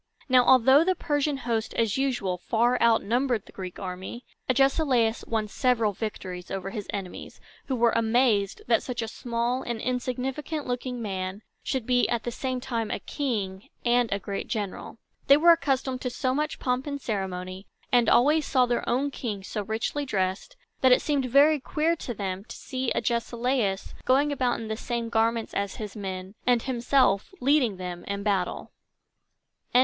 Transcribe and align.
Now, 0.27 0.43
although 0.45 0.83
the 0.83 0.95
Persian 0.95 1.37
host, 1.37 1.75
as 1.75 1.95
usual, 1.95 2.39
far 2.39 2.81
outnumbered 2.81 3.45
the 3.45 3.51
Greek 3.51 3.77
army, 3.77 4.25
Agesilaus 4.49 5.23
won 5.27 5.47
several 5.47 5.93
victories 5.93 6.49
over 6.49 6.71
his 6.71 6.87
enemies, 6.91 7.39
who 7.67 7.75
were 7.75 7.91
amazed 7.91 8.63
that 8.65 8.81
such 8.81 9.03
a 9.03 9.07
small 9.07 9.61
and 9.61 9.79
insignificant 9.79 10.65
looking 10.65 11.03
man 11.03 11.43
should 11.61 11.85
be 11.85 12.09
at 12.09 12.23
the 12.23 12.31
same 12.31 12.59
time 12.59 12.89
a 12.89 12.97
king 12.97 13.69
and 13.85 14.11
a 14.11 14.17
great 14.17 14.47
general. 14.47 14.97
They 15.27 15.37
were 15.37 15.51
accustomed 15.51 16.01
to 16.01 16.09
so 16.09 16.33
much 16.33 16.57
pomp 16.57 16.87
and 16.87 16.99
ceremony, 16.99 17.67
and 17.91 18.09
always 18.09 18.47
saw 18.47 18.65
their 18.65 18.89
own 18.89 19.11
king 19.11 19.43
so 19.43 19.61
richly 19.61 20.03
dressed, 20.03 20.55
that 20.79 20.91
it 20.91 21.03
seemed 21.03 21.25
very 21.25 21.59
queer 21.59 21.95
to 21.97 22.15
them 22.15 22.43
to 22.45 22.55
see 22.55 22.91
Agesilaus 22.95 23.93
going 24.05 24.31
about 24.31 24.59
in 24.59 24.67
the 24.67 24.75
same 24.75 25.09
garments 25.09 25.53
as 25.53 25.75
his 25.75 25.95
men, 25.95 26.33
and 26.47 26.63
himself 26.63 27.31
leading 27.39 27.77
them 27.77 28.03
in 28.05 28.23
battle. 28.23 28.71
LXXIV. 29.75 29.79